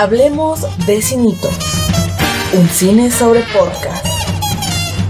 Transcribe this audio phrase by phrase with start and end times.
[0.00, 1.50] Hablemos de Cinito,
[2.54, 4.06] un cine sobre podcast.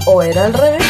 [0.04, 0.82] ¿O era al revés?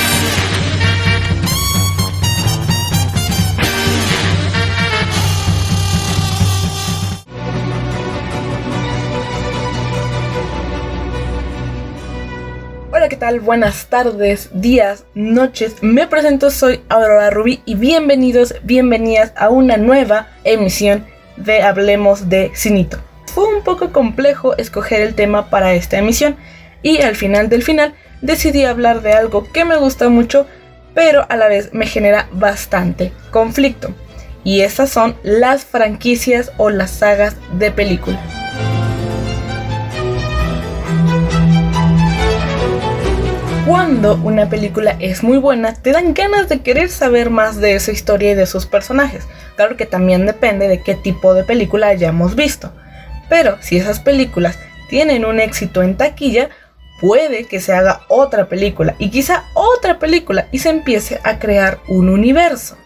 [12.90, 13.40] Hola, ¿qué tal?
[13.40, 15.74] Buenas tardes, días, noches.
[15.82, 21.04] Me presento, soy Aurora Rubí y bienvenidos, bienvenidas a una nueva emisión
[21.36, 23.09] de Hablemos de Cinito.
[23.40, 26.36] Un poco complejo escoger el tema para esta emisión
[26.82, 30.46] y al final del final decidí hablar de algo que me gusta mucho,
[30.92, 33.94] pero a la vez me genera bastante conflicto.
[34.44, 38.20] Y esas son las franquicias o las sagas de películas.
[43.66, 47.90] Cuando una película es muy buena, te dan ganas de querer saber más de esa
[47.90, 49.24] historia y de sus personajes.
[49.56, 52.74] Claro que también depende de qué tipo de película hayamos visto.
[53.30, 54.58] Pero si esas películas
[54.90, 56.50] tienen un éxito en taquilla,
[57.00, 61.78] puede que se haga otra película y quizá otra película y se empiece a crear
[61.88, 62.76] un universo.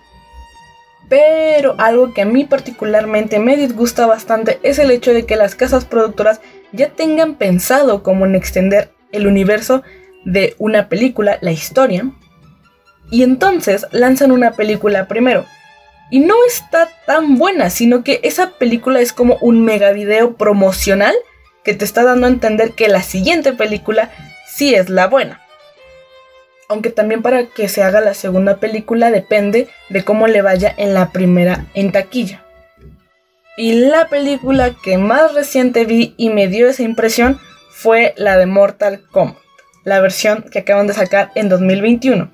[1.09, 5.55] Pero algo que a mí particularmente me disgusta bastante es el hecho de que las
[5.55, 6.41] casas productoras
[6.73, 9.83] ya tengan pensado cómo en extender el universo
[10.25, 12.11] de una película, la historia,
[13.11, 15.45] y entonces lanzan una película primero.
[16.15, 21.13] Y no está tan buena, sino que esa película es como un mega video promocional
[21.65, 24.13] que te está dando a entender que la siguiente película
[24.47, 25.41] sí es la buena.
[26.69, 30.95] Aunque también para que se haga la segunda película depende de cómo le vaya en
[30.95, 32.45] la primera en taquilla.
[33.57, 37.41] Y la película que más reciente vi y me dio esa impresión
[37.71, 39.43] fue la de Mortal Kombat
[39.85, 42.31] la versión que acaban de sacar en 2021.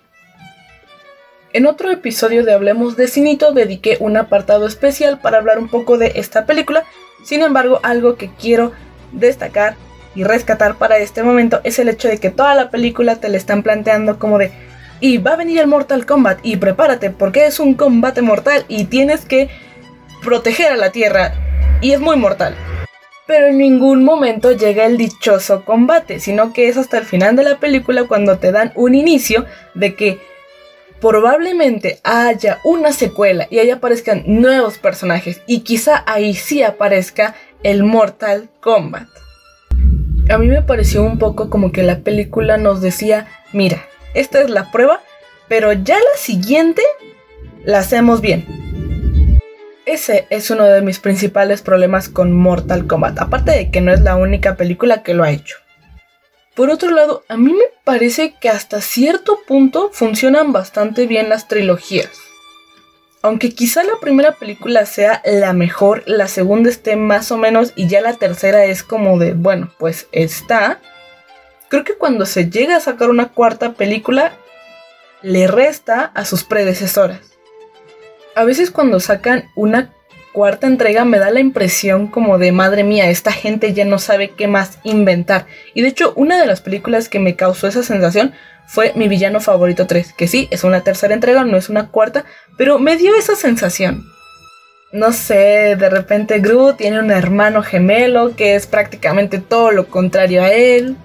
[1.53, 5.99] En otro episodio de Hablemos de Cinito dediqué un apartado especial para hablar un poco
[5.99, 6.85] de esta película,
[7.25, 8.71] sin embargo algo que quiero
[9.11, 9.75] destacar
[10.15, 13.37] y rescatar para este momento es el hecho de que toda la película te la
[13.37, 14.53] están planteando como de
[15.01, 18.85] y va a venir el Mortal Kombat y prepárate porque es un combate mortal y
[18.85, 19.49] tienes que
[20.23, 21.33] proteger a la Tierra
[21.81, 22.55] y es muy mortal
[23.27, 27.45] pero en ningún momento llega el dichoso combate, sino que es hasta el final de
[27.45, 30.19] la película cuando te dan un inicio de que
[31.01, 37.83] probablemente haya una secuela y ahí aparezcan nuevos personajes y quizá ahí sí aparezca el
[37.83, 39.09] Mortal Kombat.
[40.31, 43.85] A mí me pareció un poco como que la película nos decía, mira,
[44.15, 45.01] esta es la prueba,
[45.49, 46.83] pero ya la siguiente
[47.65, 48.47] la hacemos bien.
[49.87, 54.03] Ese es uno de mis principales problemas con Mortal Kombat, aparte de que no es
[54.03, 55.57] la única película que lo ha hecho.
[56.55, 61.49] Por otro lado, a mí me parece que hasta cierto punto funcionan bastante bien las
[61.49, 62.11] trilogías.
[63.23, 67.87] Aunque quizá la primera película sea la mejor, la segunda esté más o menos y
[67.87, 70.81] ya la tercera es como de, bueno, pues está.
[71.69, 74.33] Creo que cuando se llega a sacar una cuarta película,
[75.23, 77.31] le resta a sus predecesoras
[78.35, 79.93] a veces cuando sacan una
[80.33, 84.31] cuarta entrega me da la impresión como de madre mía, esta gente ya no sabe
[84.31, 85.47] qué más inventar.
[85.75, 88.33] Y de hecho, una de las películas que me causó esa sensación
[88.67, 92.25] fue Mi villano favorito 3, que sí, es una tercera entrega, no es una cuarta,
[92.57, 94.05] pero me dio esa sensación.
[94.93, 100.43] No sé, de repente Gru tiene un hermano gemelo que es prácticamente todo lo contrario
[100.43, 100.97] a él.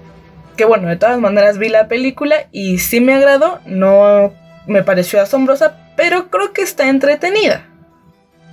[0.55, 4.31] Que bueno, de todas maneras vi la película y sí me agradó, no
[4.67, 7.65] me pareció asombrosa, pero creo que está entretenida.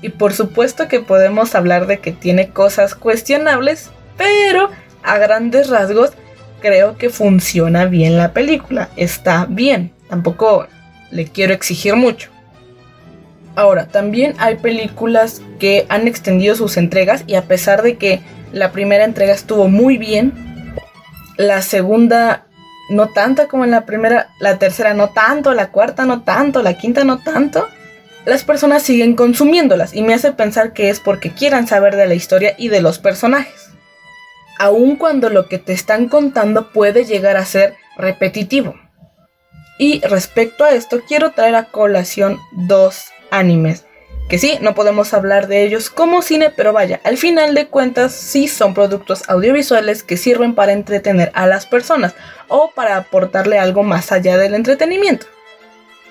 [0.03, 4.69] Y por supuesto que podemos hablar de que tiene cosas cuestionables, pero
[5.03, 6.13] a grandes rasgos
[6.61, 10.67] creo que funciona bien la película, está bien, tampoco
[11.11, 12.31] le quiero exigir mucho.
[13.55, 18.21] Ahora, también hay películas que han extendido sus entregas y a pesar de que
[18.53, 20.33] la primera entrega estuvo muy bien,
[21.37, 22.47] la segunda
[22.91, 26.75] no tanto como en la primera, la tercera no tanto, la cuarta no tanto, la
[26.75, 27.69] quinta no tanto,
[28.25, 32.15] las personas siguen consumiéndolas y me hace pensar que es porque quieran saber de la
[32.15, 33.71] historia y de los personajes.
[34.59, 38.75] Aun cuando lo que te están contando puede llegar a ser repetitivo.
[39.79, 43.85] Y respecto a esto, quiero traer a colación dos animes
[44.33, 48.15] que sí, no podemos hablar de ellos como cine, pero vaya, al final de cuentas
[48.15, 52.15] sí son productos audiovisuales que sirven para entretener a las personas
[52.49, 55.27] o para aportarle algo más allá del entretenimiento.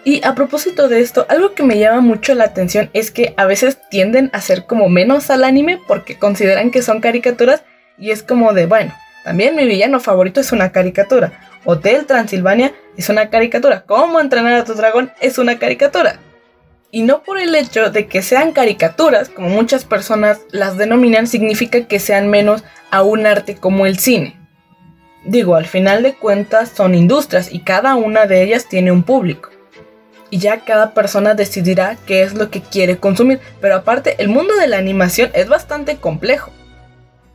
[0.04, 3.46] Y a propósito de esto, algo que me llama mucho la atención es que a
[3.46, 7.64] veces tienden a ser como menos al anime porque consideran que son caricaturas
[8.00, 8.94] y es como de, bueno,
[9.24, 11.34] también mi villano favorito es una caricatura.
[11.66, 13.84] Hotel Transilvania es una caricatura.
[13.86, 15.12] ¿Cómo entrenar a tu dragón?
[15.22, 16.20] Es una caricatura.
[16.90, 21.86] Y no por el hecho de que sean caricaturas, como muchas personas las denominan, significa
[21.86, 24.36] que sean menos a un arte como el cine.
[25.24, 29.51] Digo, al final de cuentas son industrias y cada una de ellas tiene un público.
[30.32, 33.40] Y ya cada persona decidirá qué es lo que quiere consumir.
[33.60, 36.52] Pero aparte, el mundo de la animación es bastante complejo.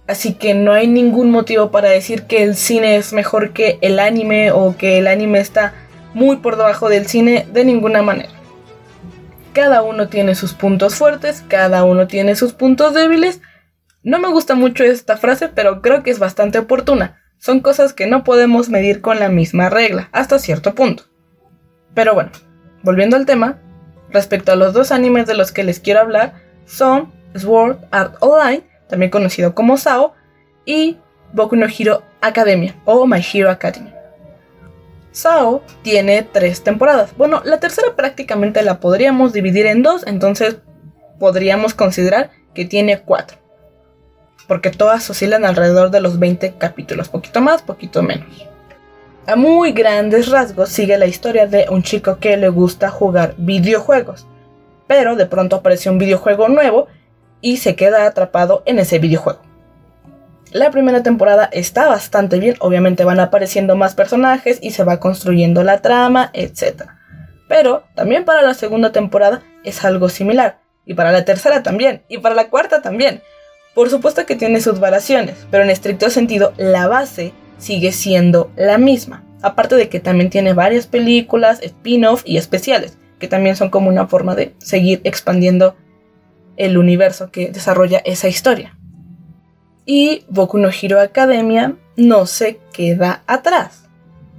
[0.09, 3.99] Así que no hay ningún motivo para decir que el cine es mejor que el
[3.99, 5.75] anime o que el anime está
[6.15, 8.31] muy por debajo del cine de ninguna manera.
[9.53, 13.41] Cada uno tiene sus puntos fuertes, cada uno tiene sus puntos débiles.
[14.03, 17.21] No me gusta mucho esta frase, pero creo que es bastante oportuna.
[17.39, 21.05] Son cosas que no podemos medir con la misma regla, hasta cierto punto.
[21.95, 22.31] Pero bueno,
[22.83, 23.59] volviendo al tema,
[24.11, 26.35] respecto a los dos animes de los que les quiero hablar,
[26.67, 30.15] son Sword Art Online, también conocido como SAO,
[30.65, 30.99] y
[31.33, 33.93] Boku no Hero Academia o My Hero Academy.
[35.13, 37.17] SAO tiene tres temporadas.
[37.17, 40.59] Bueno, la tercera prácticamente la podríamos dividir en dos, entonces
[41.19, 43.39] podríamos considerar que tiene cuatro
[44.47, 48.47] porque todas oscilan alrededor de los 20 capítulos, poquito más, poquito menos.
[49.29, 54.25] A muy grandes rasgos sigue la historia de un chico que le gusta jugar videojuegos,
[54.87, 56.87] pero de pronto aparece un videojuego nuevo
[57.41, 59.41] y se queda atrapado en ese videojuego.
[60.53, 65.65] La primera temporada está bastante bien, obviamente van apareciendo más personajes y se va construyendo
[65.65, 66.85] la trama, etc.
[67.49, 72.19] Pero también para la segunda temporada es algo similar, y para la tercera también, y
[72.19, 73.23] para la cuarta también.
[73.75, 78.79] Por supuesto que tiene sus variaciones, pero en estricto sentido la base sigue siendo la
[78.79, 79.25] misma.
[79.43, 84.07] Aparte de que también tiene varias películas, spin-off y especiales, que también son como una
[84.07, 85.77] forma de seguir expandiendo
[86.57, 88.77] el universo que desarrolla esa historia.
[89.85, 93.89] Y Boku no Hero Academia no se queda atrás,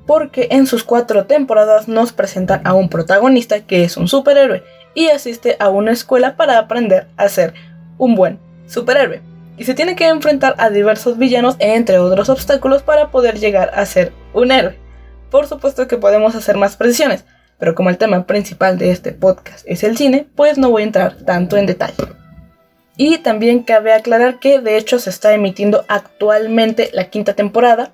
[0.06, 5.08] porque en sus cuatro temporadas nos presentan a un protagonista que es un superhéroe y
[5.10, 7.54] asiste a una escuela para aprender a ser
[7.98, 9.22] un buen superhéroe
[9.58, 13.86] y se tiene que enfrentar a diversos villanos entre otros obstáculos para poder llegar a
[13.86, 14.78] ser un héroe.
[15.32, 17.26] Por supuesto que podemos hacer más precisiones,
[17.58, 20.86] pero como el tema principal de este podcast es el cine, pues no voy a
[20.86, 21.96] entrar tanto en detalle.
[22.96, 27.94] Y también cabe aclarar que de hecho se está emitiendo actualmente la quinta temporada,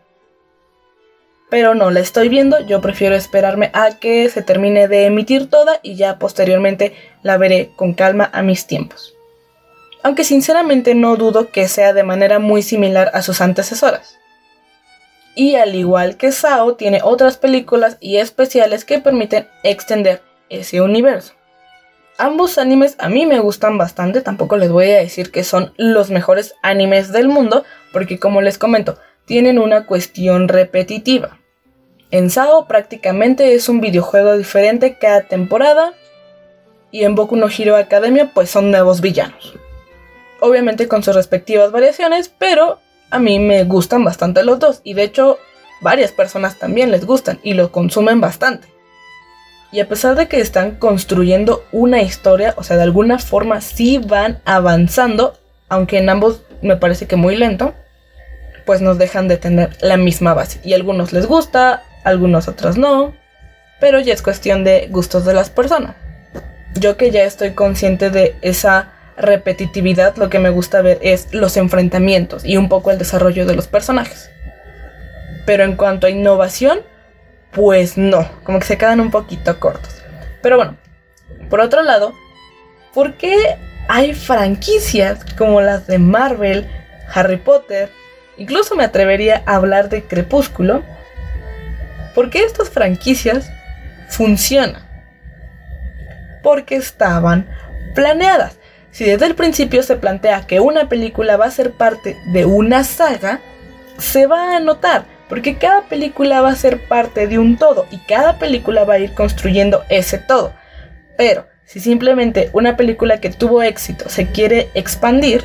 [1.49, 5.79] pero no la estoy viendo, yo prefiero esperarme a que se termine de emitir toda
[5.83, 9.12] y ya posteriormente la veré con calma a mis tiempos
[10.03, 14.19] aunque sinceramente no dudo que sea de manera muy similar a sus antecesoras.
[15.33, 21.33] Y al igual que Sao, tiene otras películas y especiales que permiten extender ese universo.
[22.19, 26.11] Ambos animes a mí me gustan bastante, tampoco les voy a decir que son los
[26.11, 31.39] mejores animes del mundo, porque como les comento, tienen una cuestión repetitiva.
[32.11, 35.93] En Sao prácticamente es un videojuego diferente cada temporada,
[36.91, 39.55] y en Boku no Hero Academia pues son nuevos villanos
[40.39, 45.03] obviamente con sus respectivas variaciones, pero a mí me gustan bastante los dos y de
[45.03, 45.37] hecho
[45.81, 48.67] varias personas también les gustan y lo consumen bastante.
[49.71, 53.97] Y a pesar de que están construyendo una historia, o sea, de alguna forma sí
[53.97, 55.37] van avanzando,
[55.67, 57.73] aunque en ambos me parece que muy lento,
[58.65, 60.59] pues nos dejan de tener la misma base.
[60.63, 63.13] Y a algunos les gusta, a algunos otros no,
[63.79, 65.95] pero ya es cuestión de gustos de las personas.
[66.75, 71.57] Yo que ya estoy consciente de esa repetitividad, lo que me gusta ver es los
[71.57, 74.29] enfrentamientos y un poco el desarrollo de los personajes.
[75.45, 76.81] Pero en cuanto a innovación,
[77.51, 80.03] pues no, como que se quedan un poquito cortos.
[80.41, 80.77] Pero bueno,
[81.49, 82.13] por otro lado,
[82.93, 86.67] ¿por qué hay franquicias como las de Marvel,
[87.13, 87.89] Harry Potter,
[88.37, 90.83] incluso me atrevería a hablar de Crepúsculo?
[92.15, 93.49] ¿Por qué estas franquicias
[94.09, 94.83] funcionan?
[96.41, 97.47] Porque estaban
[97.95, 98.57] planeadas.
[98.93, 102.83] Si desde el principio se plantea que una película va a ser parte de una
[102.83, 103.41] saga,
[103.97, 107.97] se va a notar, porque cada película va a ser parte de un todo y
[107.97, 110.53] cada película va a ir construyendo ese todo.
[111.17, 115.43] Pero si simplemente una película que tuvo éxito se quiere expandir,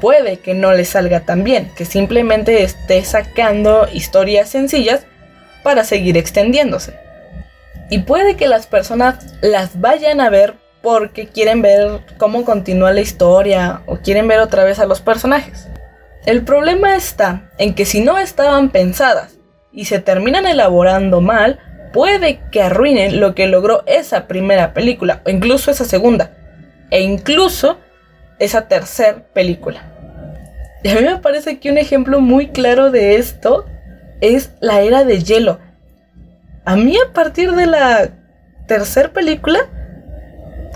[0.00, 5.04] puede que no le salga tan bien, que simplemente esté sacando historias sencillas
[5.64, 6.94] para seguir extendiéndose.
[7.90, 13.00] Y puede que las personas las vayan a ver porque quieren ver cómo continúa la
[13.00, 15.68] historia o quieren ver otra vez a los personajes.
[16.26, 19.38] El problema está en que si no estaban pensadas
[19.72, 21.58] y se terminan elaborando mal,
[21.92, 26.32] puede que arruinen lo que logró esa primera película o incluso esa segunda
[26.90, 27.78] e incluso
[28.38, 29.82] esa tercera película.
[30.82, 33.66] Y a mí me parece que un ejemplo muy claro de esto
[34.20, 35.58] es la era de hielo.
[36.64, 38.10] A mí a partir de la
[38.66, 39.60] tercera película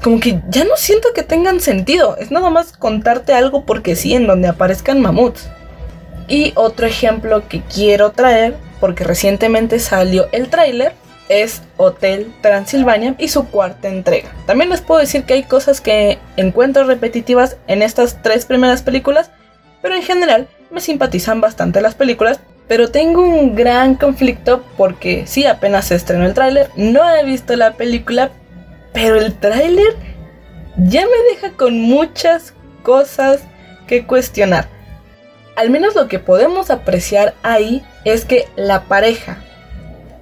[0.03, 2.17] como que ya no siento que tengan sentido.
[2.19, 5.49] Es nada más contarte algo porque sí, en donde aparezcan mamuts.
[6.29, 10.93] Y otro ejemplo que quiero traer, porque recientemente salió el tráiler,
[11.29, 14.29] es Hotel Transilvania y su cuarta entrega.
[14.47, 19.31] También les puedo decir que hay cosas que encuentro repetitivas en estas tres primeras películas,
[19.81, 22.41] pero en general me simpatizan bastante las películas.
[22.69, 27.55] Pero tengo un gran conflicto porque sí, apenas se estrenó el tráiler, no he visto
[27.57, 28.31] la película,
[28.93, 29.95] pero el tráiler
[30.77, 33.41] ya me deja con muchas cosas
[33.87, 34.69] que cuestionar.
[35.57, 39.39] Al menos lo que podemos apreciar ahí es que la pareja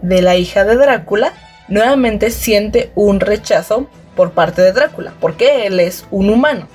[0.02, 1.32] de la hija de Drácula
[1.68, 3.86] nuevamente siente un rechazo
[4.16, 6.66] por parte de Drácula, porque él es un humano.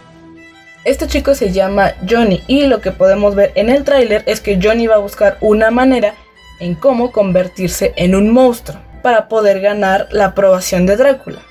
[0.85, 4.59] Este chico se llama Johnny y lo que podemos ver en el tráiler es que
[4.61, 6.13] Johnny va a buscar una manera
[6.59, 11.41] en cómo convertirse en un monstruo para poder ganar la aprobación de Drácula.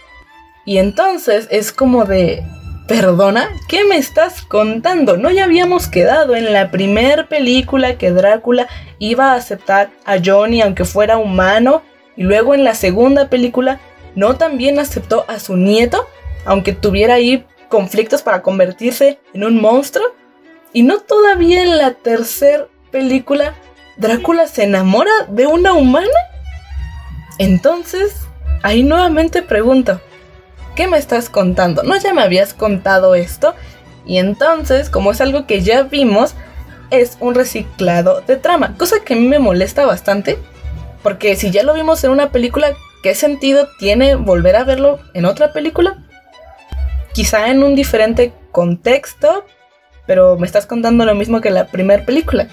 [0.64, 2.44] Y entonces es como de,
[2.86, 5.16] perdona, ¿qué me estás contando?
[5.16, 8.68] ¿No ya habíamos quedado en la primer película que Drácula
[8.98, 11.82] iba a aceptar a Johnny aunque fuera humano?
[12.16, 13.80] Y luego en la segunda película,
[14.14, 16.06] ¿no también aceptó a su nieto?
[16.44, 20.06] Aunque tuviera ahí conflictos para convertirse en un monstruo.
[20.72, 23.54] Y no todavía en la tercera película
[23.96, 26.08] Drácula se enamora de una humana.
[27.38, 28.26] Entonces,
[28.62, 30.00] ahí nuevamente pregunto,
[30.74, 31.82] ¿qué me estás contando?
[31.82, 33.54] ¿No ya me habías contado esto?
[34.06, 36.34] Y entonces, como es algo que ya vimos,
[36.90, 40.38] es un reciclado de trama, cosa que a mí me molesta bastante,
[41.02, 45.24] porque si ya lo vimos en una película, ¿qué sentido tiene volver a verlo en
[45.24, 46.04] otra película?
[47.14, 49.46] quizá en un diferente contexto,
[50.04, 52.48] pero me estás contando lo mismo que la primera película.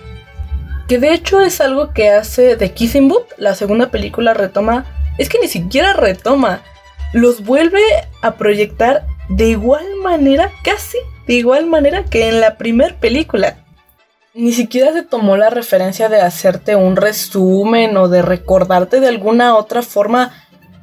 [0.88, 4.86] Que de hecho es algo que hace The Kissing Booth, la segunda película retoma,
[5.18, 6.62] es que ni siquiera retoma,
[7.14, 7.82] los vuelve
[8.22, 13.58] a proyectar de igual manera, casi de igual manera que en la primera película.
[14.34, 19.56] Ni siquiera se tomó la referencia de hacerte un resumen o de recordarte de alguna
[19.58, 20.32] otra forma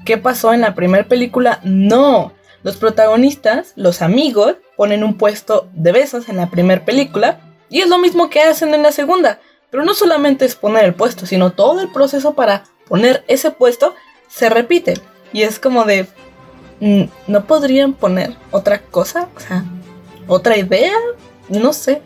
[0.05, 1.61] qué pasó en la primera película.
[1.65, 2.33] No,
[2.63, 7.89] los protagonistas, los amigos, ponen un puesto de besos en la primera película y es
[7.89, 9.41] lo mismo que hacen en la segunda.
[9.71, 13.95] Pero no solamente es poner el puesto, sino todo el proceso para poner ese puesto
[14.29, 14.95] se repite.
[15.33, 16.07] Y es como de...
[16.81, 19.29] Mm, ¿No podrían poner otra cosa?
[19.37, 19.65] O sea,
[20.27, 20.93] otra idea?
[21.49, 22.03] No sé.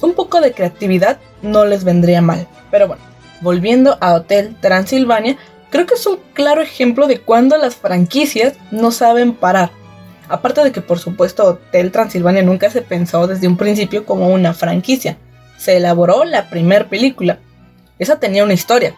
[0.00, 2.46] Un poco de creatividad no les vendría mal.
[2.70, 3.02] Pero bueno,
[3.40, 5.36] volviendo a Hotel Transilvania,
[5.72, 9.70] Creo que es un claro ejemplo de cuando las franquicias no saben parar.
[10.28, 14.52] Aparte de que por supuesto Hotel Transilvania nunca se pensó desde un principio como una
[14.52, 15.16] franquicia.
[15.56, 17.38] Se elaboró la primera película.
[17.98, 18.94] Esa tenía una historia,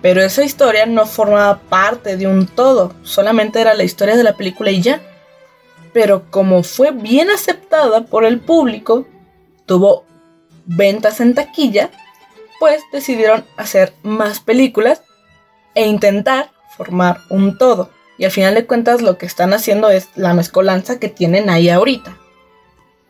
[0.00, 4.36] pero esa historia no formaba parte de un todo, solamente era la historia de la
[4.36, 5.00] película y ya.
[5.92, 9.06] Pero como fue bien aceptada por el público,
[9.66, 10.04] tuvo
[10.66, 11.90] ventas en taquilla,
[12.60, 15.02] pues decidieron hacer más películas
[15.74, 17.90] e intentar formar un todo.
[18.18, 21.68] Y al final de cuentas lo que están haciendo es la mezcolanza que tienen ahí
[21.68, 22.16] ahorita.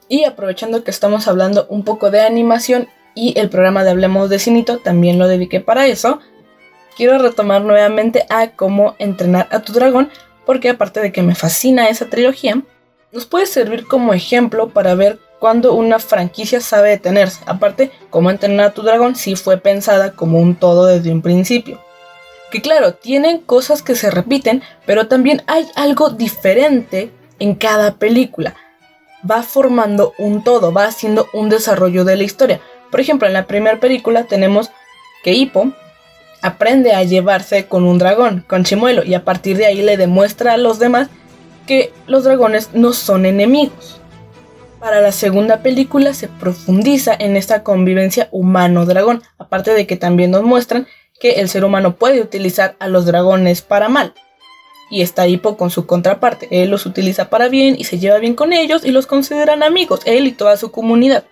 [0.09, 4.39] Y aprovechando que estamos hablando un poco de animación y el programa de Hablemos de
[4.39, 6.21] Cinito también lo dediqué para eso,
[6.99, 10.11] quiero retomar nuevamente a cómo entrenar a tu dragón,
[10.45, 12.61] porque aparte de que me fascina esa trilogía,
[13.13, 17.41] nos puede servir como ejemplo para ver cuando una franquicia sabe detenerse.
[17.47, 21.81] Aparte, cómo entrenar a tu dragón sí fue pensada como un todo desde un principio
[22.51, 28.55] que claro, tienen cosas que se repiten, pero también hay algo diferente en cada película.
[29.29, 32.61] Va formando un todo, va haciendo un desarrollo de la historia.
[32.91, 34.71] Por ejemplo, en la primera película tenemos
[35.23, 35.73] que Hippo
[36.43, 40.55] aprende a llevarse con un dragón, con Chimuelo, y a partir de ahí le demuestra
[40.55, 41.09] a los demás
[41.67, 44.01] que los dragones no son enemigos.
[44.81, 50.45] Para la segunda película se profundiza en esta convivencia humano-dragón, aparte de que también nos
[50.45, 50.87] muestran
[51.19, 54.15] que el ser humano puede utilizar a los dragones para mal.
[54.91, 56.49] Y está Hippo con su contraparte.
[56.51, 60.01] Él los utiliza para bien y se lleva bien con ellos y los consideran amigos,
[60.07, 61.25] él y toda su comunidad.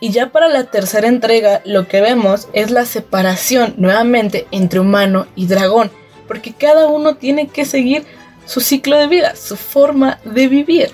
[0.00, 5.26] Y ya para la tercera entrega lo que vemos es la separación nuevamente entre humano
[5.34, 5.90] y dragón,
[6.28, 8.04] porque cada uno tiene que seguir
[8.46, 10.90] su ciclo de vida, su forma de vivir.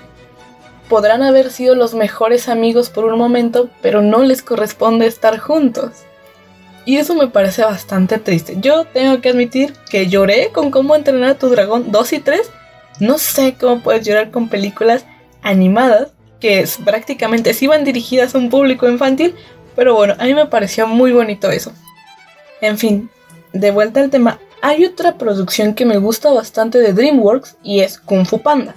[0.87, 5.91] Podrán haber sido los mejores amigos por un momento, pero no les corresponde estar juntos.
[6.85, 8.57] Y eso me parece bastante triste.
[8.59, 12.49] Yo tengo que admitir que lloré con cómo entrenar a tu dragón 2 y 3.
[12.99, 15.05] No sé cómo puedes llorar con películas
[15.41, 19.35] animadas que prácticamente sí van dirigidas a un público infantil.
[19.75, 21.71] Pero bueno, a mí me pareció muy bonito eso.
[22.59, 23.09] En fin,
[23.53, 27.97] de vuelta al tema, hay otra producción que me gusta bastante de DreamWorks y es
[27.97, 28.75] Kung Fu Panda.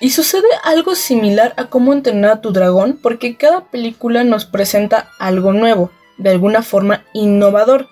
[0.00, 5.10] Y sucede algo similar a cómo entrenar a tu dragón porque cada película nos presenta
[5.18, 7.88] algo nuevo de alguna forma innovador.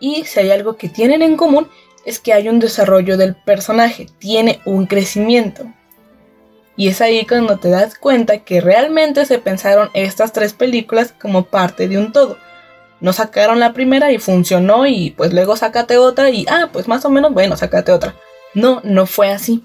[0.00, 1.68] Y si hay algo que tienen en común
[2.04, 5.66] es que hay un desarrollo del personaje, tiene un crecimiento.
[6.80, 11.44] Y es ahí cuando te das cuenta que realmente se pensaron estas tres películas como
[11.44, 12.38] parte de un todo.
[13.00, 17.04] No sacaron la primera y funcionó y pues luego sácate otra y ah, pues más
[17.04, 18.14] o menos bueno, sácate otra.
[18.54, 19.62] No, no fue así.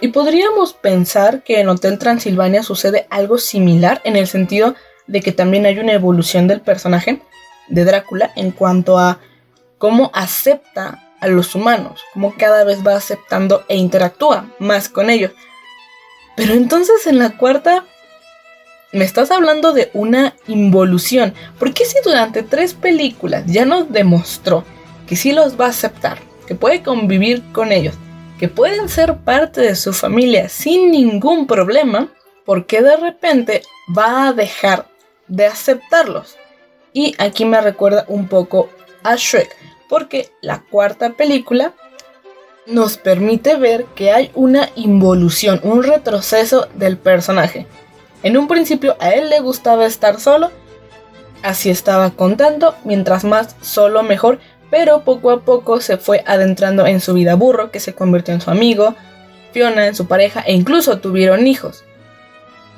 [0.00, 4.74] Y podríamos pensar que en Hotel Transilvania sucede algo similar en el sentido
[5.06, 7.22] de que también hay una evolución del personaje
[7.68, 9.20] de Drácula en cuanto a
[9.78, 15.30] cómo acepta a los humanos, cómo cada vez va aceptando e interactúa más con ellos.
[16.36, 17.84] Pero entonces en la cuarta
[18.92, 21.34] me estás hablando de una involución.
[21.58, 24.64] Porque si durante tres películas ya nos demostró
[25.06, 27.94] que sí los va a aceptar, que puede convivir con ellos,
[28.38, 32.08] que pueden ser parte de su familia sin ningún problema,
[32.44, 33.62] ¿por qué de repente
[33.96, 34.86] va a dejar
[35.28, 36.36] de aceptarlos?
[36.92, 38.68] Y aquí me recuerda un poco
[39.02, 39.56] a Shrek,
[39.88, 41.72] porque la cuarta película
[42.66, 47.66] nos permite ver que hay una involución, un retroceso del personaje.
[48.22, 50.50] En un principio a él le gustaba estar solo,
[51.42, 54.38] así estaba contando, mientras más solo mejor,
[54.70, 58.40] pero poco a poco se fue adentrando en su vida burro, que se convirtió en
[58.40, 58.94] su amigo,
[59.52, 61.84] Fiona en su pareja e incluso tuvieron hijos.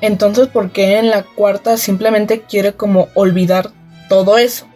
[0.01, 3.71] Entonces, ¿por qué en la cuarta simplemente quiere como olvidar
[4.09, 4.67] todo eso?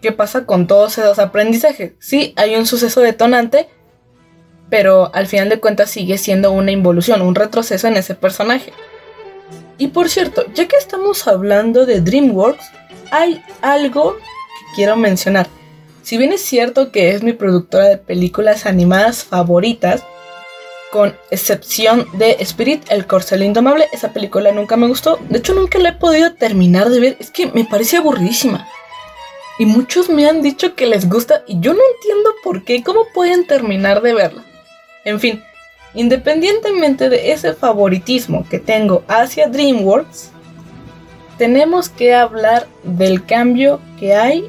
[0.00, 1.92] ¿Qué pasa con todos esos aprendizajes?
[1.98, 3.68] Sí, hay un suceso detonante,
[4.72, 8.72] pero al final de cuentas sigue siendo una involución, un retroceso en ese personaje.
[9.76, 12.64] Y por cierto, ya que estamos hablando de DreamWorks,
[13.10, 15.46] hay algo que quiero mencionar.
[16.02, 20.04] Si bien es cierto que es mi productora de películas animadas favoritas,
[20.90, 25.18] con excepción de Spirit, el corcel indomable, esa película nunca me gustó.
[25.28, 27.16] De hecho, nunca la he podido terminar de ver.
[27.20, 28.66] Es que me parece aburridísima.
[29.58, 32.82] Y muchos me han dicho que les gusta y yo no entiendo por qué.
[32.82, 34.46] ¿Cómo pueden terminar de verla?
[35.04, 35.42] En fin,
[35.94, 40.30] independientemente de ese favoritismo que tengo hacia DreamWorks,
[41.38, 44.48] tenemos que hablar del cambio que hay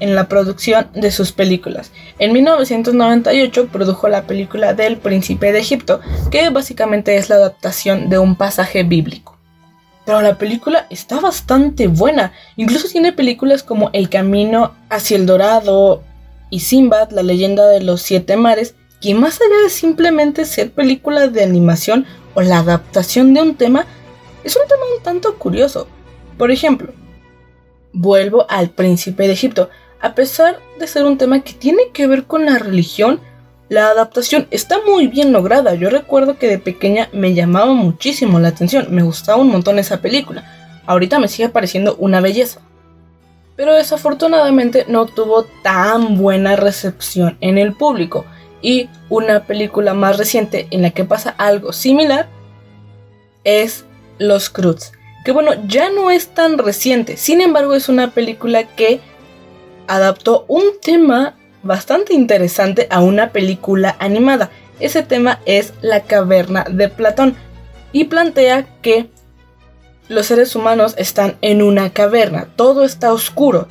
[0.00, 1.92] en la producción de sus películas.
[2.18, 6.00] En 1998 produjo la película del Príncipe de Egipto,
[6.32, 9.38] que básicamente es la adaptación de un pasaje bíblico.
[10.04, 16.02] Pero la película está bastante buena, incluso tiene películas como El Camino hacia el Dorado
[16.50, 21.32] y Simbad, la leyenda de los siete mares, que más allá de simplemente ser películas
[21.32, 23.84] de animación o la adaptación de un tema,
[24.44, 25.86] es un tema un tanto curioso.
[26.38, 26.92] Por ejemplo,
[27.92, 29.68] vuelvo al Príncipe de Egipto
[30.02, 33.20] a pesar de ser un tema que tiene que ver con la religión,
[33.68, 35.74] la adaptación está muy bien lograda.
[35.76, 40.02] Yo recuerdo que de pequeña me llamaba muchísimo la atención, me gustaba un montón esa
[40.02, 40.44] película.
[40.86, 42.60] Ahorita me sigue pareciendo una belleza.
[43.54, 48.24] Pero desafortunadamente no tuvo tan buena recepción en el público.
[48.62, 52.28] Y una película más reciente en la que pasa algo similar
[53.44, 53.84] es
[54.18, 54.92] Los Cruz.
[55.24, 57.16] Que bueno, ya no es tan reciente.
[57.16, 59.00] Sin embargo, es una película que
[59.88, 64.50] adaptó un tema bastante interesante a una película animada.
[64.80, 67.36] Ese tema es la caverna de Platón
[67.92, 69.08] y plantea que
[70.08, 73.68] los seres humanos están en una caverna, todo está oscuro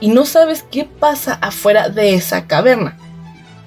[0.00, 2.98] y no sabes qué pasa afuera de esa caverna.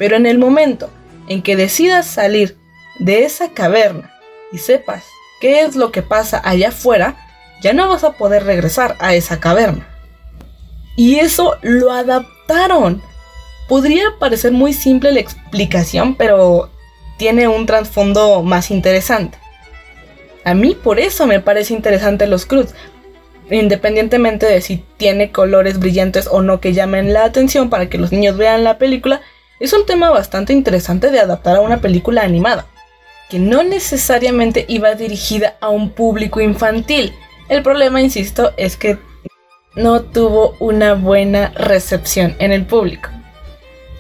[0.02, 0.90] Pero en el momento
[1.28, 2.58] en que decidas salir
[2.98, 4.12] de esa caverna
[4.52, 5.04] y sepas
[5.40, 7.18] qué es lo que pasa allá afuera,
[7.62, 9.88] ya no vas a poder regresar a esa caverna.
[10.96, 13.00] Y eso lo adaptaron.
[13.68, 16.72] Podría parecer muy simple la explicación, pero
[17.20, 19.38] tiene un trasfondo más interesante.
[20.44, 22.74] A mí por eso me parece interesante los Cruz,
[23.52, 28.12] independientemente de si tiene colores brillantes o no que llamen la atención para que los
[28.12, 29.22] niños vean la película,
[29.62, 32.66] es un tema bastante interesante de adaptar a una película animada,
[33.30, 37.14] que no necesariamente iba dirigida a un público infantil.
[37.48, 38.98] El problema, insisto, es que
[39.76, 43.10] no tuvo una buena recepción en el público.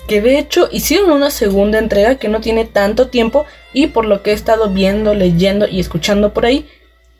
[0.08, 4.24] Que de hecho hicieron una segunda entrega que no tiene tanto tiempo y por lo
[4.24, 6.68] que he estado viendo, leyendo y escuchando por ahí,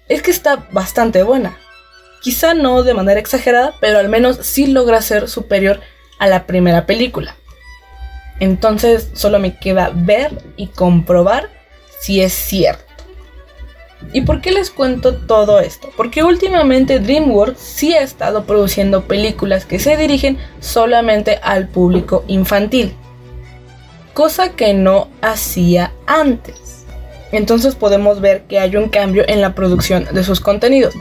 [0.10, 1.60] es que está bastante buena.
[2.24, 5.80] Quizá no de manera exagerada, pero al menos sí logra ser superior
[6.18, 7.36] a la primera película.
[8.42, 11.50] Entonces solo me queda ver y comprobar
[12.00, 12.84] si es cierto.
[14.14, 15.90] ¿Y por qué les cuento todo esto?
[15.96, 22.96] Porque últimamente DreamWorks sí ha estado produciendo películas que se dirigen solamente al público infantil,
[24.16, 26.88] cosa que no hacía antes.
[27.32, 30.96] Entonces podemos ver que hay un cambio en la producción de sus contenidos.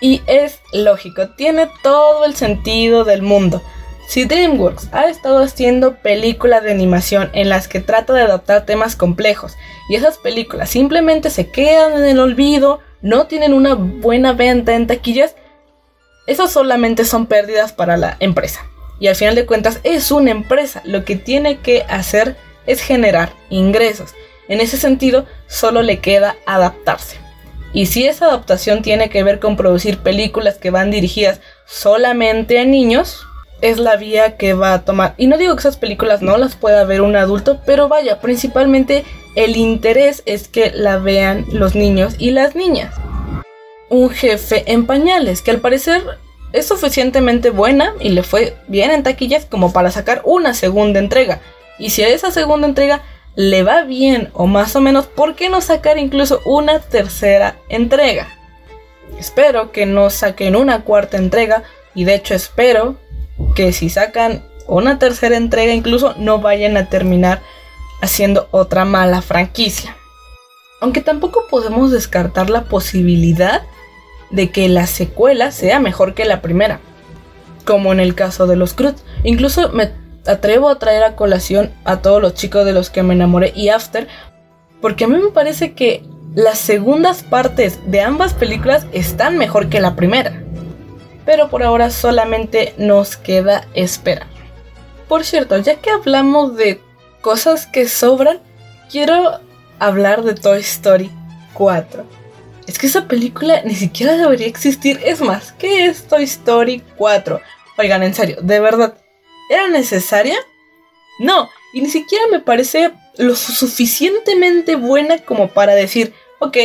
[0.00, 3.62] Y es lógico, tiene todo el sentido del mundo.
[4.06, 8.94] Si DreamWorks ha estado haciendo películas de animación en las que trata de adaptar temas
[8.94, 9.56] complejos
[9.88, 14.86] y esas películas simplemente se quedan en el olvido, no tienen una buena venta en
[14.86, 15.34] taquillas,
[16.26, 18.64] esas solamente son pérdidas para la empresa.
[18.98, 23.32] Y al final de cuentas es una empresa, lo que tiene que hacer es generar
[23.50, 24.14] ingresos.
[24.48, 27.18] En ese sentido, solo le queda adaptarse.
[27.72, 32.64] Y si esa adaptación tiene que ver con producir películas que van dirigidas solamente a
[32.64, 33.26] niños,
[33.60, 35.14] es la vía que va a tomar.
[35.16, 39.04] Y no digo que esas películas no las pueda ver un adulto, pero vaya, principalmente
[39.34, 42.94] el interés es que la vean los niños y las niñas.
[43.88, 46.02] Un jefe en pañales, que al parecer
[46.52, 51.40] es suficientemente buena y le fue bien en taquillas como para sacar una segunda entrega.
[51.78, 53.02] Y si a esa segunda entrega
[53.34, 58.28] le va bien o más o menos, ¿por qué no sacar incluso una tercera entrega?
[59.18, 61.62] Espero que no saquen una cuarta entrega
[61.94, 62.96] y de hecho espero
[63.54, 67.40] que si sacan una tercera entrega incluso no vayan a terminar
[68.00, 69.96] haciendo otra mala franquicia.
[70.80, 73.62] Aunque tampoco podemos descartar la posibilidad
[74.30, 76.80] de que la secuela sea mejor que la primera,
[77.64, 78.94] como en el caso de los Cruz.
[79.24, 79.92] Incluso me
[80.26, 83.68] atrevo a traer a colación a todos los chicos de los que me enamoré y
[83.68, 84.08] After,
[84.80, 86.02] porque a mí me parece que
[86.34, 90.42] las segundas partes de ambas películas están mejor que la primera.
[91.26, 94.26] Pero por ahora solamente nos queda esperar.
[95.08, 96.80] Por cierto, ya que hablamos de
[97.20, 98.40] cosas que sobran,
[98.90, 99.40] quiero
[99.78, 101.10] hablar de Toy Story
[101.52, 102.04] 4.
[102.66, 104.98] Es que esa película ni siquiera debería existir.
[105.04, 107.40] Es más, ¿qué es Toy Story 4?
[107.76, 108.96] Oigan, en serio, de verdad,
[109.48, 110.36] ¿Era necesaria?
[111.18, 116.56] No, y ni siquiera me parece lo suficientemente buena como para decir, ok,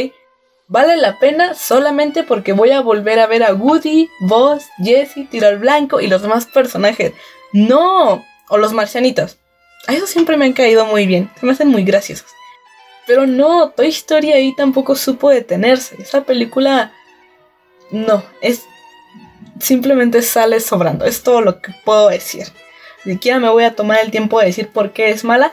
[0.71, 5.47] vale la pena solamente porque voy a volver a ver a Woody, Buzz, Jessie, Tiro
[5.47, 7.12] al Blanco y los demás personajes.
[7.51, 9.38] No, o los marcianitos.
[9.88, 12.31] A eso siempre me han caído muy bien, se me hacen muy graciosos.
[13.05, 16.01] Pero no, Toy Story ahí tampoco supo detenerse.
[16.01, 16.93] Esa película...
[17.89, 18.65] No, es...
[19.60, 22.47] Simplemente sale sobrando, es todo lo que puedo decir.
[23.03, 25.51] Ni siquiera me voy a tomar el tiempo de decir por qué es mala.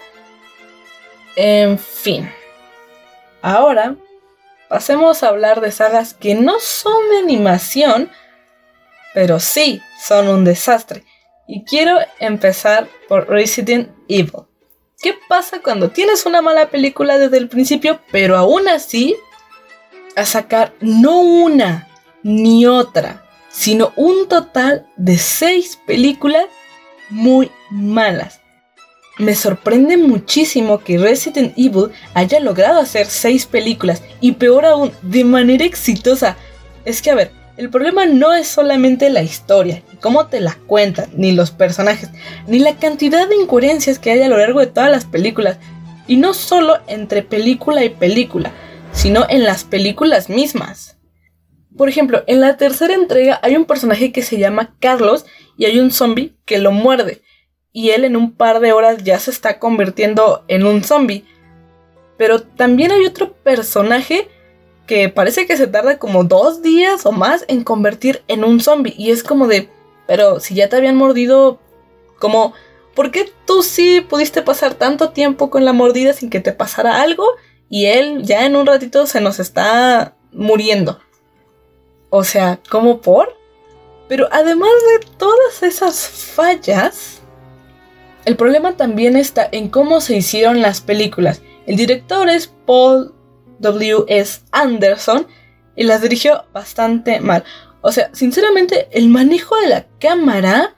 [1.34, 2.30] En fin.
[3.42, 3.96] Ahora,
[4.68, 8.10] pasemos a hablar de sagas que no son de animación,
[9.14, 11.04] pero sí son un desastre.
[11.46, 14.44] Y quiero empezar por Resident Evil.
[15.00, 19.16] ¿Qué pasa cuando tienes una mala película desde el principio, pero aún así
[20.16, 21.88] a sacar no una
[22.22, 26.46] ni otra, sino un total de seis películas
[27.08, 28.37] muy malas.
[29.18, 35.24] Me sorprende muchísimo que Resident Evil haya logrado hacer seis películas y peor aún, de
[35.24, 36.36] manera exitosa.
[36.84, 40.56] Es que a ver, el problema no es solamente la historia, ni cómo te la
[40.68, 42.10] cuentan, ni los personajes,
[42.46, 45.58] ni la cantidad de incoherencias que hay a lo largo de todas las películas.
[46.06, 48.52] Y no solo entre película y película,
[48.92, 50.96] sino en las películas mismas.
[51.76, 55.26] Por ejemplo, en la tercera entrega hay un personaje que se llama Carlos
[55.56, 57.22] y hay un zombie que lo muerde.
[57.78, 61.24] Y él en un par de horas ya se está convirtiendo en un zombie.
[62.16, 64.26] Pero también hay otro personaje
[64.88, 68.96] que parece que se tarda como dos días o más en convertir en un zombie.
[68.98, 69.68] Y es como de,
[70.08, 71.60] pero si ya te habían mordido,
[72.18, 72.52] como,
[72.96, 77.00] ¿por qué tú sí pudiste pasar tanto tiempo con la mordida sin que te pasara
[77.00, 77.28] algo?
[77.70, 80.98] Y él ya en un ratito se nos está muriendo.
[82.10, 83.36] O sea, ¿cómo por?
[84.08, 87.17] Pero además de todas esas fallas,
[88.28, 91.40] el problema también está en cómo se hicieron las películas.
[91.66, 93.14] El director es Paul
[93.58, 94.04] W.
[94.06, 94.42] S.
[94.52, 95.26] Anderson
[95.74, 97.42] y las dirigió bastante mal.
[97.80, 100.76] O sea, sinceramente, el manejo de la cámara,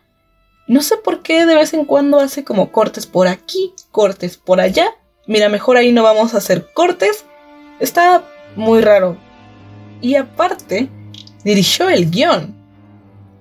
[0.69, 4.61] no sé por qué de vez en cuando hace como cortes por aquí, cortes por
[4.61, 4.95] allá.
[5.27, 7.25] Mira, mejor ahí no vamos a hacer cortes.
[7.81, 8.23] Está
[8.55, 9.17] muy raro.
[10.01, 10.89] Y aparte,
[11.43, 12.61] dirigió el guion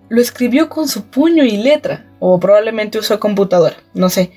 [0.09, 4.31] lo escribió con su puño y letra, o probablemente usó computadora, no sé.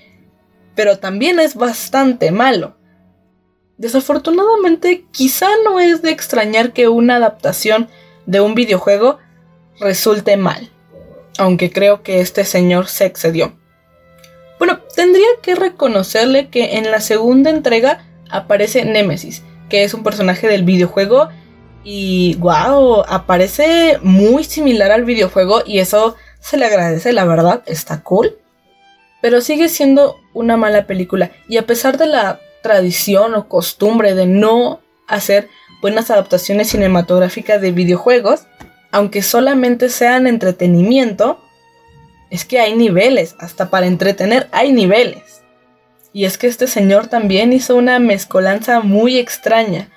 [0.74, 2.76] Pero también es bastante malo.
[3.76, 7.88] Desafortunadamente, quizá no es de extrañar que una adaptación
[8.26, 9.18] de un videojuego
[9.80, 10.70] resulte mal,
[11.38, 13.52] aunque creo que este señor se excedió.
[14.58, 20.46] Bueno, tendría que reconocerle que en la segunda entrega aparece Nemesis, que es un personaje
[20.46, 21.28] del videojuego
[21.82, 28.02] y wow, aparece muy similar al videojuego y eso se le agradece, la verdad, está
[28.02, 28.36] cool.
[29.22, 34.26] Pero sigue siendo una mala película y a pesar de la tradición o costumbre de
[34.26, 35.48] no hacer
[35.80, 38.46] buenas adaptaciones cinematográficas de videojuegos,
[38.90, 41.40] aunque solamente sean entretenimiento,
[42.30, 45.42] es que hay niveles, hasta para entretener hay niveles.
[46.12, 49.88] Y es que este señor también hizo una mezcolanza muy extraña.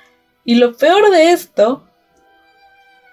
[0.44, 1.88] Y lo peor de esto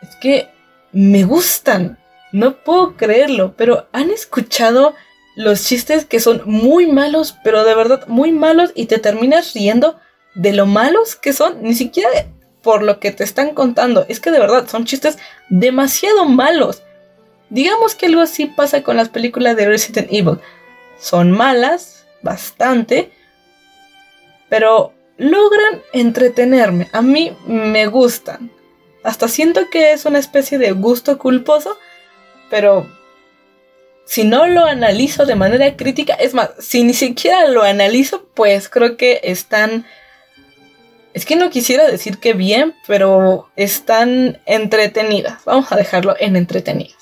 [0.02, 0.48] es que
[0.92, 1.98] me gustan.
[2.32, 4.94] No puedo creerlo, pero han escuchado
[5.36, 9.98] los chistes que son muy malos, pero de verdad muy malos y te terminas riendo
[10.34, 12.08] de lo malos que son, ni siquiera
[12.62, 15.18] por lo que te están contando, es que de verdad son chistes
[15.50, 16.82] demasiado malos.
[17.50, 20.38] Digamos que algo así pasa con las películas de Resident Evil.
[20.98, 23.10] Son malas, bastante,
[24.48, 26.88] pero logran entretenerme.
[26.92, 28.50] A mí me gustan.
[29.02, 31.76] Hasta siento que es una especie de gusto culposo,
[32.52, 32.86] pero
[34.04, 38.68] si no lo analizo de manera crítica, es más, si ni siquiera lo analizo, pues
[38.68, 39.86] creo que están...
[41.14, 45.42] Es que no quisiera decir que bien, pero están entretenidas.
[45.46, 46.98] Vamos a dejarlo en entretenidas.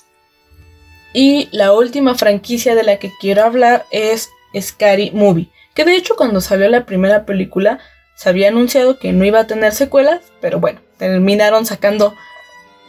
[1.13, 5.51] Y la última franquicia de la que quiero hablar es Scary Movie.
[5.75, 7.81] Que de hecho cuando salió la primera película
[8.15, 12.15] se había anunciado que no iba a tener secuelas, pero bueno, terminaron sacando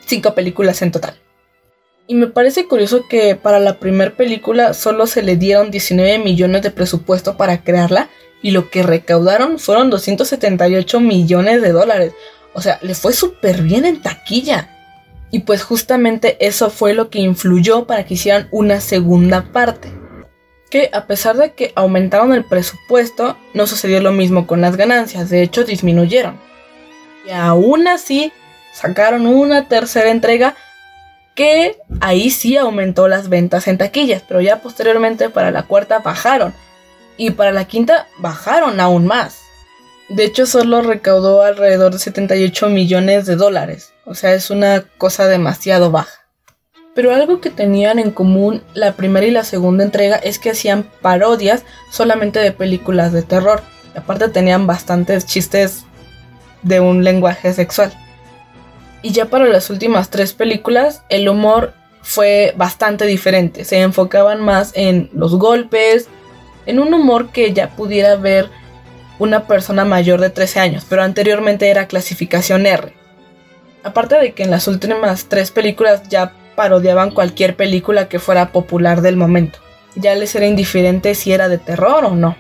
[0.06, 1.18] cinco películas en total.
[2.12, 6.62] Y me parece curioso que para la primera película solo se le dieron 19 millones
[6.62, 8.10] de presupuesto para crearla
[8.42, 12.12] y lo que recaudaron fueron 278 millones de dólares.
[12.54, 14.78] O sea, le fue súper bien en taquilla.
[15.32, 19.90] Y pues justamente eso fue lo que influyó para que hicieran una segunda parte.
[20.70, 25.30] Que a pesar de que aumentaron el presupuesto, no sucedió lo mismo con las ganancias,
[25.30, 26.38] de hecho disminuyeron.
[27.26, 28.34] Y aún así,
[28.74, 30.58] sacaron una tercera entrega
[31.36, 36.54] que ahí sí aumentó las ventas en taquillas, pero ya posteriormente para la cuarta bajaron
[37.18, 39.40] y para la quinta bajaron aún más.
[40.10, 45.28] De hecho, solo recaudó alrededor de 78 millones de dólares, o sea, es una cosa
[45.28, 46.22] demasiado baja.
[46.94, 50.84] Pero algo que tenían en común la primera y la segunda entrega es que hacían
[51.02, 53.62] parodias solamente de películas de terror.
[53.96, 55.86] Aparte tenían bastantes chistes
[56.64, 57.94] de un lenguaje sexual.
[59.02, 63.66] Y ya para las últimas tres películas, el humor fue bastante diferente.
[63.66, 66.08] Se enfocaban más en los golpes,
[66.66, 68.50] en un humor que ya pudiera ver
[69.20, 72.94] una persona mayor de 13 años, pero anteriormente era clasificación R.
[73.84, 79.02] Aparte de que en las últimas tres películas ya parodiaban cualquier película que fuera popular
[79.02, 79.60] del momento.
[79.96, 82.36] Ya les era indiferente si era de terror o no.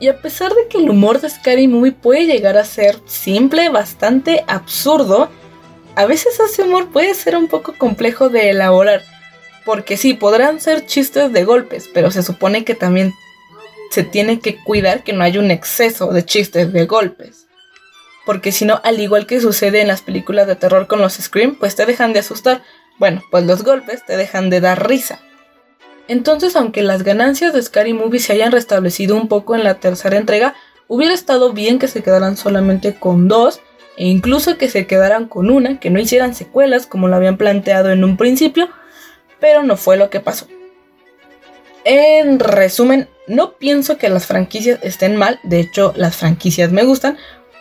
[0.00, 3.68] Y a pesar de que el humor de Scary Movie puede llegar a ser simple,
[3.68, 5.30] bastante absurdo,
[5.96, 9.02] a veces ese humor puede ser un poco complejo de elaborar.
[9.64, 13.14] Porque sí, podrán ser chistes de golpes, pero se supone que también
[13.90, 17.46] se tiene que cuidar que no haya un exceso de chistes de golpes.
[18.26, 21.56] Porque si no, al igual que sucede en las películas de terror con los Scream,
[21.56, 22.62] pues te dejan de asustar.
[22.98, 25.20] Bueno, pues los golpes te dejan de dar risa.
[26.08, 30.18] Entonces, aunque las ganancias de Scary Movie se hayan restablecido un poco en la tercera
[30.18, 30.54] entrega,
[30.86, 33.60] hubiera estado bien que se quedaran solamente con dos
[33.96, 37.90] e incluso que se quedaran con una, que no hicieran secuelas como lo habían planteado
[37.90, 38.68] en un principio,
[39.40, 40.46] pero no fue lo que pasó.
[41.84, 47.18] En resumen, no pienso que las franquicias estén mal, de hecho las franquicias me gustan,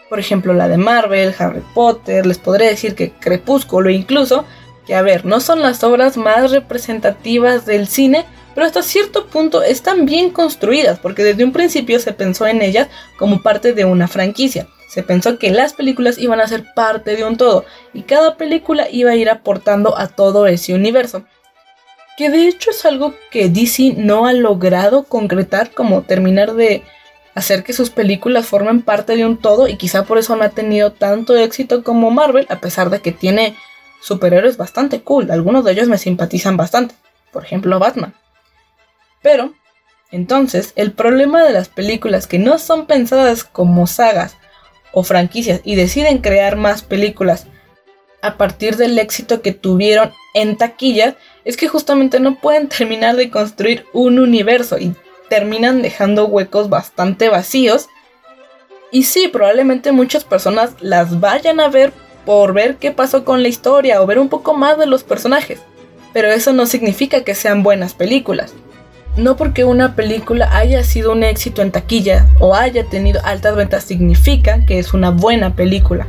[0.10, 4.46] por ejemplo la de Marvel, Harry Potter, les podré decir que Crepúsculo incluso,
[4.86, 9.63] que a ver, no son las obras más representativas del cine, pero hasta cierto punto
[9.63, 14.08] están bien construidas, porque desde un principio se pensó en ellas como parte de una
[14.08, 14.67] franquicia.
[14.93, 18.88] Se pensó que las películas iban a ser parte de un todo y cada película
[18.91, 21.25] iba a ir aportando a todo ese universo.
[22.15, 26.84] Que de hecho es algo que DC no ha logrado concretar como terminar de
[27.34, 30.49] hacer que sus películas formen parte de un todo y quizá por eso no ha
[30.49, 33.56] tenido tanto éxito como Marvel a pesar de que tiene
[33.99, 35.32] superhéroes bastante cool.
[35.32, 36.93] Algunos de ellos me simpatizan bastante.
[37.32, 38.13] Por ejemplo Batman.
[39.23, 39.56] Pero,
[40.12, 44.38] entonces, el problema de las películas que no son pensadas como sagas
[44.93, 47.47] o franquicias y deciden crear más películas
[48.21, 53.29] a partir del éxito que tuvieron en taquilla, es que justamente no pueden terminar de
[53.29, 54.95] construir un universo y
[55.29, 57.89] terminan dejando huecos bastante vacíos.
[58.91, 61.91] Y sí, probablemente muchas personas las vayan a ver
[62.25, 65.60] por ver qué pasó con la historia o ver un poco más de los personajes.
[66.13, 68.53] Pero eso no significa que sean buenas películas.
[69.15, 73.84] No porque una película haya sido un éxito en taquilla o haya tenido altas ventas
[73.84, 76.08] significa que es una buena película.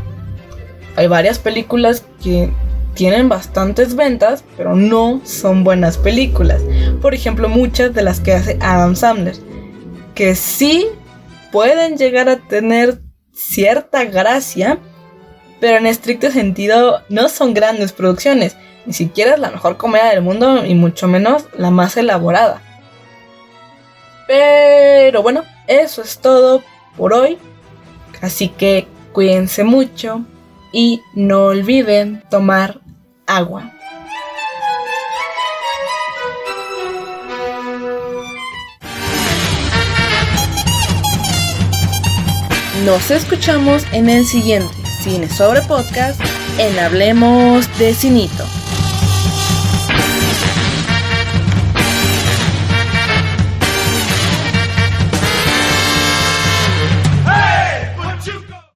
[0.96, 2.50] Hay varias películas que
[2.94, 6.62] tienen bastantes ventas, pero no son buenas películas.
[7.02, 9.36] Por ejemplo, muchas de las que hace Adam Sandler,
[10.14, 10.86] que sí
[11.52, 13.00] pueden llegar a tener
[13.32, 14.78] cierta gracia,
[15.60, 18.56] pero en estricto sentido no son grandes producciones.
[18.86, 22.62] Ni siquiera es la mejor comida del mundo y mucho menos la más elaborada.
[24.26, 26.62] Pero bueno, eso es todo
[26.96, 27.38] por hoy.
[28.20, 30.24] Así que cuídense mucho
[30.72, 32.80] y no olviden tomar
[33.26, 33.70] agua.
[42.84, 46.20] Nos escuchamos en el siguiente Cine sobre Podcast
[46.58, 48.44] en Hablemos de Cinito.